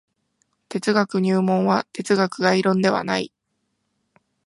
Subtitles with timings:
[0.67, 3.31] 哲学入門は哲学概論ではない。